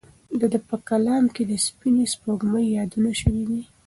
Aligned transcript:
د 0.39 0.41
ده 0.51 0.59
په 0.69 0.75
کلام 0.89 1.23
کې 1.35 1.43
د 1.45 1.51
سپینې 1.65 2.05
سپوږمۍ 2.13 2.65
یادونه 2.77 3.11
شوې 3.21 3.43
ده. 3.49 3.61